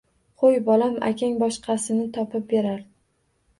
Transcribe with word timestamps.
Qo‘y, 0.43 0.55
bolam, 0.69 0.95
akang 1.09 1.37
boshqasini 1.45 2.09
topib 2.19 2.51
berar. 2.57 2.83